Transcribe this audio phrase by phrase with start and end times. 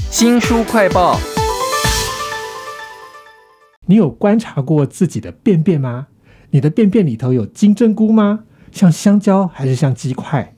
[0.00, 1.18] 新书快报，
[3.86, 6.06] 你有观察过自己的便便吗？
[6.50, 8.44] 你的便便里头有金针菇吗？
[8.70, 10.54] 像香蕉还是像鸡块？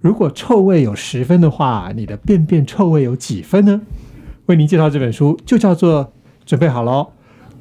[0.00, 3.80] 如果臭味有十分的话，你的便便臭味有几分呢？
[4.46, 6.12] 为您介绍这本书，就叫做
[6.44, 7.08] 准备好喽！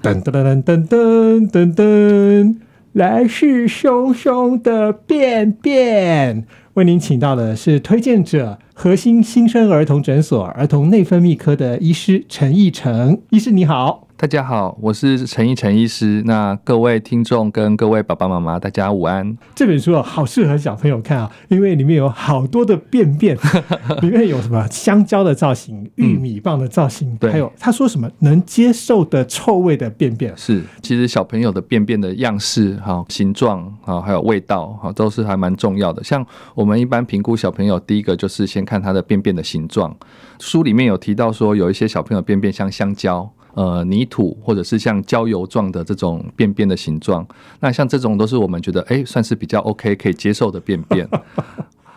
[0.02, 2.58] 噔噔噔噔噔噔噔，
[2.96, 6.46] 来势汹汹的便便。
[6.76, 14.08] 为您请到的是推荐者核心新生儿童诊所儿童内分泌科的医师陈义成医师，你好。
[14.26, 16.24] 大家好，我是陈奕陈医师。
[16.26, 19.38] 那各位听众跟各位爸爸妈妈，大家午安。
[19.54, 23.38] 这本书啊，好适合小朋友看啊，因为里面有好多的便便，
[24.02, 30.36] 里面有什么香蕉的造型、玉米棒的造型，对还有他说什么能接受的臭味的便便。
[30.36, 36.04] 是，其实小朋友的便便的样式、哈形状、哈还有味道、哈都是还蛮重要的。
[36.04, 39.96] 像我们一般评估小朋友，第一个就是先看他的便便的形状。
[40.40, 43.32] 书里面有提到说，有一些小朋友便便像香蕉。
[43.56, 47.26] 呃，泥土或者是像焦油状的这种便便的形状，
[47.60, 51.10] 那像这种都是我们觉得哎、算是比较 OK 可以接受的便便。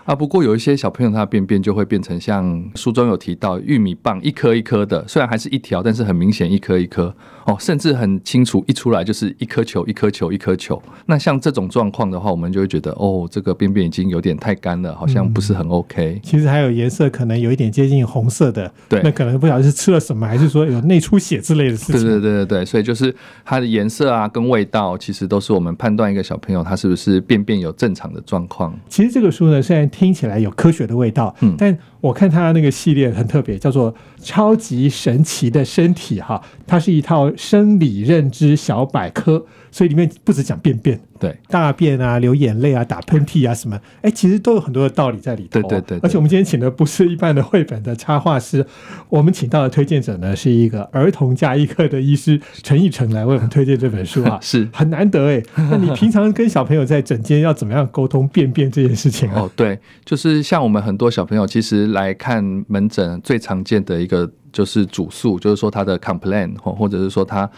[0.09, 7.15] 啊，不过有一些小朋友他的便便就会变成像书中有提到玉米棒一颗一颗的，虽然还是一条，但是很明显一颗一颗
[7.45, 10.83] 哦，甚至很清楚一出来就是一颗球一颗球一颗球。
[11.05, 16.19] 那像这种状况的话，我们就会觉得哦，这个便便已经有点太干了，好像不是很 OK。
[16.23, 22.09] 其实还有颜色可能有一点接近红色的，对那可能不晓得是吃了什么，还是说有内出血之类的事对情。
[22.09, 23.15] 对对对对，所以就是
[23.45, 28.75] 它的颜色啊跟味道，其实都是我们判断一个小朋友他是不是便便有正常的状况。
[28.89, 41.01] 其实这个书呢，虽然听起来有科学的味道，嗯但我看它那个系列很特别，叫做《超级神奇的身体》哈，它是一套生理认知小百科，所以里面不止讲便便。
[41.19, 45.61] 对，大便啊、流眼泪啊、打喷嚏啊什么，哎，其实都有很多的道理在里头。
[45.61, 48.65] 对对对对而且我们今天请的不是一般的绘本的插画师，
[49.09, 55.43] 我们请到的推荐者呢是一个儿童加医科的医师陈奕成来为我们推荐这本书啊， 是很难得哎。
[55.71, 59.41] 那你平常跟小朋友在诊间要怎么样沟通便便这件事情啊？
[59.41, 67.49] 哦，对，就是像我们很多小朋友，其实来看门诊最常见的一个就是主诉，就是说他的 complain 或或者是说他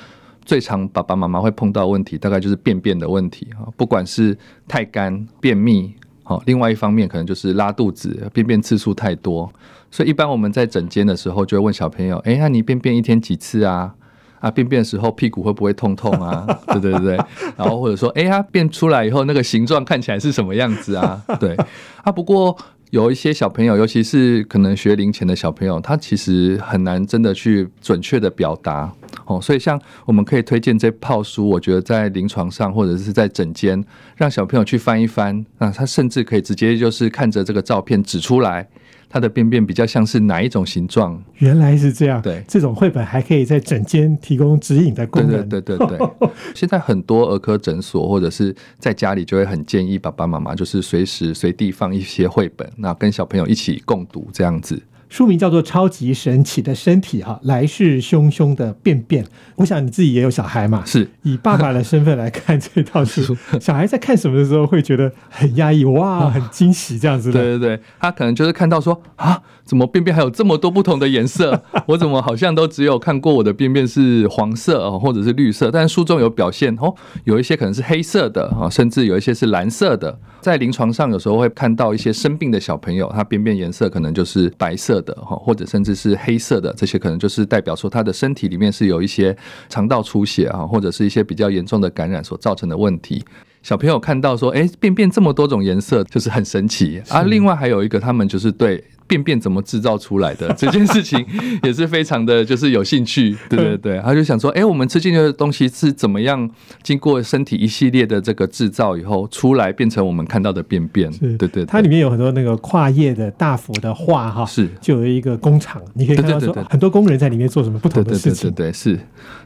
[0.44, 4.36] 最常爸爸妈妈会碰到的问题，大概就是便便的问题啊，不管是
[4.66, 5.94] 太干、便秘。
[6.22, 9.52] 好，另外一方面可能就是拉肚子，便便次数太多，
[9.90, 13.92] 所以一般我们在诊间的时候就会问小朋友：，诶，那你便便一天几次啊？
[14.38, 16.46] 啊，便便的时候屁股会不会痛痛啊？
[16.72, 17.16] 对对对，
[17.56, 21.20] 然后或者说，哎、它便出来以后那个形状看起来是什么样子啊？
[21.40, 21.56] 对，
[22.04, 22.56] 啊，不过
[22.90, 28.92] 有一些小朋友，尤其是可能学龄前的小朋友，他其实很难真的去准确的表达
[29.26, 33.84] 哦，所以像我们可以推荐这套书，我觉得在临床上或者是在诊间，
[34.16, 38.68] 让小朋友去翻一翻，那他甚至可以直接就是看着这个照片指出来。
[39.10, 41.20] 他的便便比较像是哪一种形状？
[41.38, 45.48] 原来是这样，对这种绘本还可以在诊间提供指引的功对能。
[45.48, 54.80] 对对对对， 现在很多儿科诊所或者是在家里就会很建议爸爸妈妈就是随时随地放一些绘本，那跟小朋友一起共读这样子。
[55.10, 59.26] 书名叫做《超级神奇的身体》哈，来势汹汹的便便。
[59.56, 67.40] 我想你自己也有小孩嘛，是以爸爸的身份来看这套 书，小孩在看什么的时候会觉得很压抑，哇， 很惊喜这样子的。
[67.40, 71.60] 对对对，他可能就是看到说啊，怎么便便还有这么多不同的颜色？
[71.86, 76.94] 我怎么好像都只有看过我的便便是黄色哦，或者是绿色，但是书中有表现哦，
[77.24, 80.16] 有一些可能是黑色的啊，甚至有一些是蓝色的。
[80.40, 89.36] 在临床上有时候会看到一些生病的小朋友，他便便颜色可能就是白色的哈，或者甚至是黑色的，这些可能就是代表说他的身体里面是有一些
[89.68, 93.24] 肠道出血啊，或者是一些比较严重的感染所造成的问题。
[93.62, 97.22] 小朋友看到说，哎，便便这么多种颜色，就是很神奇啊。
[97.22, 101.26] 另外还有一个，他们就是对便便怎么制造出来的这件事情，
[101.64, 103.36] 也是非常的就是有兴趣。
[103.48, 106.48] 对对对，他就想说，哎，我们吃进去的东西是怎么样
[106.84, 111.10] 经过身体一系列的这个制造以后出来，变成我们看到的便便。
[111.10, 118.52] 对对对，它里面有很多那个跨页的大幅的画哈，是就有一个工厂，你可以看到对对对对说很多工人在里面做什么不同对对对对的事情。
[118.52, 119.00] 对，是。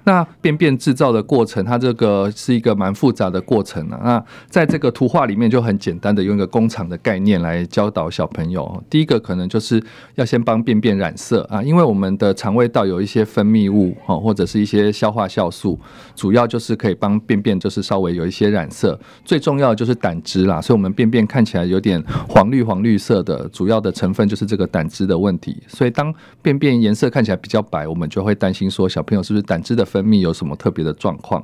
[0.06, 3.98] 那便便制造的过程，它这个是一个蛮复杂的过程啊。
[4.04, 8.84] 那在这个图画里面，就很简单的用一个工厂的概念来教导小朋友。
[8.90, 9.80] 第一个可能就是
[10.16, 15.78] 要先帮便便染色啊，因为我们的肠胃道有一些分泌物哦，或者是一些消化酵素，
[16.16, 18.98] 主要就是可以帮便便就是稍微有一些染色。
[19.24, 25.62] 最重要的就是胆汁啦，所以我们便便看起来有点黄绿黄绿色的，主要的成分就是这个胆汁的问题。
[25.68, 26.12] 所以当
[26.42, 31.40] 便便颜色看起来比较白，我们就会担心说小朋友是不是胆汁的分泌有什么特别的状况。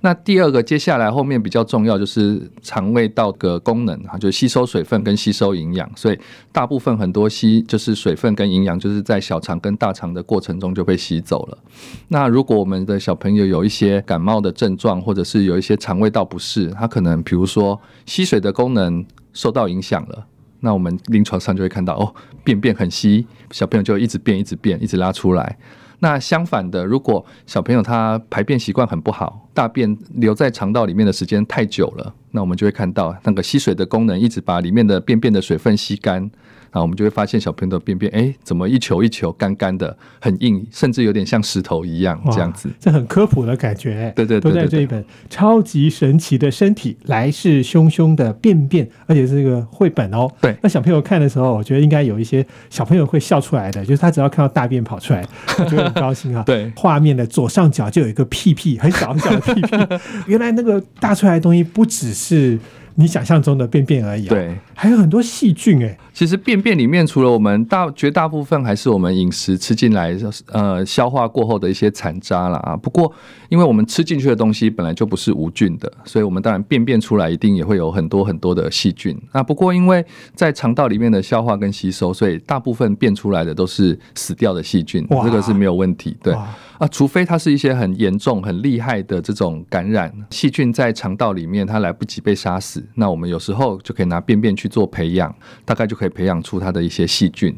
[0.00, 6.18] 那第二个，接下来后面比较重要就是肠胃道的功能啊，就是吸收水分跟吸收营养，所以
[6.52, 11.58] 大部分很多吸就是水分跟营养，就是在小肠跟大肠的过程中就被吸走了。
[12.06, 20.26] 那如果我们的小朋友有一些感冒的症状，或者是有一些肠胃道不适，他可能比如说吸水的功能受到影响了，
[20.60, 22.14] 那我们临床上就会看到哦，
[22.44, 25.58] 便便很稀，小朋友就一直便，一直便，一直拉出来。
[26.00, 36.30] 那相反的，如果小朋友他排便习惯很不好，大便留在肠道里面的时间太久了，那我们就会看到那个吸水的功能一直把里面的便便的水分吸干。
[36.70, 42.68] 啊，我们就会发现小朋友的便便，哎，怎么一球一球干干的，很硬，甚至有点像石头一样这样子。
[42.78, 50.30] 这很科普的感觉，对对，都在这一本超级神奇的身体来势汹汹的便便，而且是这个绘本哦。
[50.40, 55.26] 对，那小朋友看的时候，我觉得应该有一些小朋友会笑出来的，就是他只要看到大便跑出来，
[55.70, 56.42] 就很高兴啊。
[56.44, 59.76] 对，画面的左上角就有一个屁屁，很小很小的屁屁，
[60.26, 62.58] 原来那个大出来的东西不只是。
[63.00, 65.96] 你想象中的便便而已，对，还有很多细菌哎。
[66.12, 70.18] 其实便便里面除了我们大绝大部分还是我们饮食吃进来
[70.50, 72.76] 呃消化过后的一些残渣啦啊。
[72.76, 73.12] 不过
[73.50, 79.16] 因为我们吃进去的东西本来就不是无菌的，所以我们当然便便出来一定也会有很多很多的细菌。
[79.32, 80.04] 那不过因为
[80.34, 86.16] 在肠道里面的消化跟吸收，所以大部分变出来的都是死掉的细菌，这个是没有问题。
[86.20, 86.34] 对
[86.78, 92.84] 啊，除非它是一些很严重、很厉害的这种感染细菌在肠道里面，它来不及被杀死。
[92.94, 95.34] 那我们有时候就可以拿便便去做培养，
[95.64, 97.54] 大概就可以培养出它的一些细菌。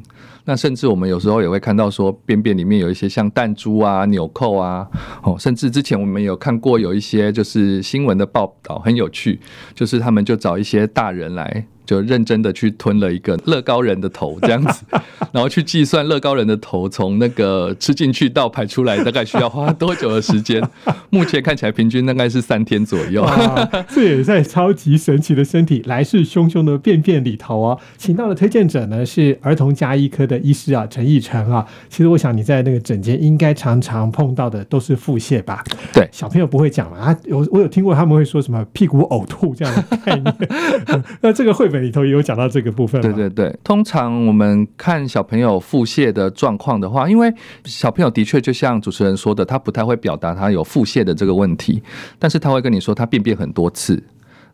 [0.46, 4.88] 那甚至我们有时候也会看到说，便便里面有一些像弹珠啊、纽扣啊，
[5.22, 9.38] 哦，甚至之前我们有看过有一些就是新闻的报道，很有趣，
[9.74, 11.66] 就是他们就找一些大人来。
[11.90, 14.84] 就认真的去吞了一个乐高人的头，这样子，
[15.32, 20.62] 然后去计算乐高人的头从那个吃进去到排出来大概需要花多久的时间。
[21.10, 23.28] 目前看起来平均大概是三天左右。
[23.90, 31.66] 这也在超级神奇的身体来势汹汹的便便里头哦，请到的推荐者呢是儿童加医科的医师啊陈奕成啊。
[31.88, 35.64] 其实我想你在那个诊间应该常常碰到的都是腹泻吧？
[35.92, 36.98] 对，小朋友不会讲嘛？
[36.98, 40.36] 啊，有我有听过他们会说什么屁股呕吐这样的概念。
[41.20, 41.79] 那这个绘本。
[41.80, 43.00] 里头也有讲到这个部分。
[43.00, 47.32] 对对对，通常我们看小朋友腹泻的状况的话，因为
[47.64, 51.82] 小朋友的确就像主持人说的，他不太会表达他有腹泻的这个问题，
[52.18, 54.02] 但是他会跟你说他便便很多次。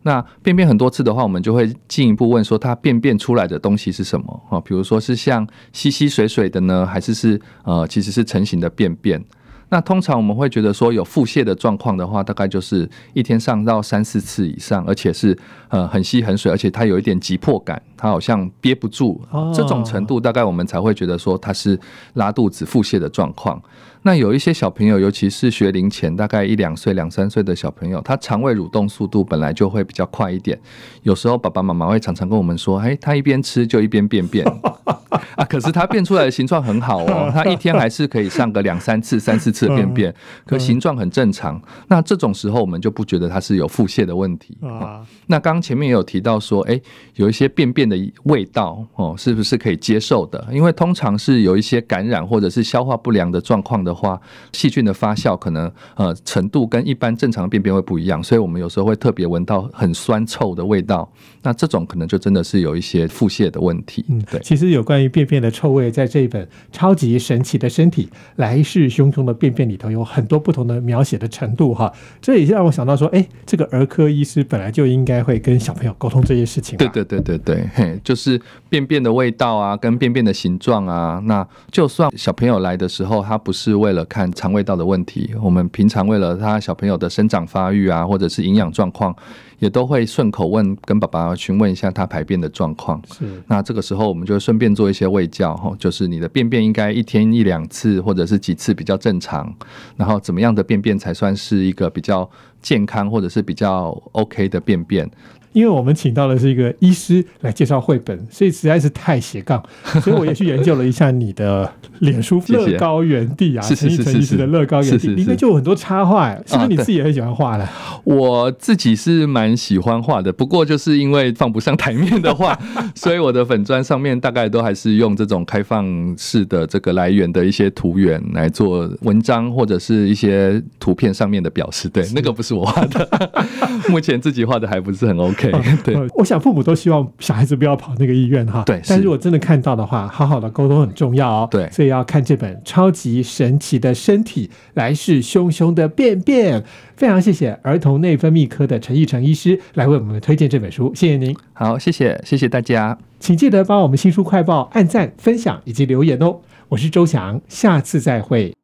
[0.03, 4.61] 那便便很多次的话，我们就会进一步问说他便便出来的东西是什么啊？
[4.61, 9.21] 比如说是像稀稀水水的呢，还是是呃其实是成型的便便？
[9.69, 15.37] 那通常我们会觉得说有腹泻的状况的话，大概就是一天上到三四次以上，而且是
[15.67, 19.19] 呃很稀很水，而且它有一点急迫感，它好像憋不住，
[19.53, 21.77] 这种程度大概我们才会觉得说他是
[22.13, 23.61] 拉肚子腹泻的状况。
[24.03, 30.57] 那有一些小朋友，尤其是学龄前，大概一两岁、两三岁的小朋友，他肠胃蠕动速度本来就会比较快一点，
[31.01, 34.45] 有时候爸爸妈妈会常常跟我们说：“哎，他一边吃就一边便便
[35.35, 40.13] 啊。”可是他变出来的形状很好哦，他一天还是可以上个两三次、三四次便便，
[40.45, 41.61] 可形状很正常。
[41.87, 45.05] 那这种时候，我们就不觉得他是有腹泻的问题啊。
[45.25, 46.79] 那刚前面也有提到说，哎，
[47.15, 50.47] 有一些便便的味道哦，是不是可以接受的？
[50.49, 53.97] 因为通常是有一些感染或者是消化不良的状况的。
[53.97, 54.21] 话
[54.53, 61.11] 细菌的发酵可能呃程度跟一般正常便便会不一样，所以我们有时候会特别闻到很酸臭的味道。
[61.41, 64.05] 那这种可能就真的是有一些腹泻的问题。
[64.07, 64.39] 嗯，对。
[64.41, 71.91] 其实有关于便便的臭味，在这一本超级神奇的身体来势汹汹的便便里头，有很多不同的描写的程度哈。
[72.21, 76.77] 这也让我想到说，哎，这个儿科医师本来就应该会跟小朋友沟通这些事情。
[76.77, 81.19] 对对对对对，嘿，就是便便的味道啊，跟便便的形状啊。
[81.25, 89.15] 那就算小朋友来的时候，他不是为为了看肠胃道的问题，我们平常为了他小朋友的生长发育啊，或者是营养状况，
[89.59, 93.01] 也都会顺口问跟爸爸询问一下他排便的状况。
[93.17, 99.55] 是，那这个时候我们就顺便做一些喂教哈，就是你的便便应该一天一两次或者是几次比较正常，
[99.95, 102.29] 然后怎么样的便便才算是一个比较
[102.61, 105.09] 健康或者是比较 OK 的便便。
[105.57, 109.59] 因为我们请到的是一个医师来介绍绘本，所以实在是太斜杠，
[110.03, 117.67] 所以我也去研究了一下你的脸书乐高园地啊，陈奕陈医师的乐高园地里面就有很多插画，是不是你自己也很喜欢画的？
[118.03, 122.55] 我自己是蛮喜欢画的，不过就是因为放不上台面的话，
[122.93, 131.89] 所以我的粉砖上面大概都还是用这种开放式的这个来源的一些图源来做文章或者是一些图片上面的表示。
[131.89, 133.31] 对，那个不是我画的，
[133.89, 135.46] 目前自己画的还不是很 OK。
[135.51, 138.63] 对对呃我想父母都希望小孩子不要跑那个医院哈。
[138.65, 141.47] 对是但如果真的看到的话，好好的沟通很重要哦。
[141.51, 146.63] 对所以要看这本超级神奇的身体来势汹汹的便便。
[146.95, 151.35] 非常谢谢儿童内分泌科的陈义成医师来为我们推荐这本书，谢谢您。
[151.53, 152.97] 好，谢谢谢谢大家。
[153.19, 156.37] 请记得帮我们新书快报按赞、分享以及留言哦。
[156.69, 158.56] 我是周翔，下次再会。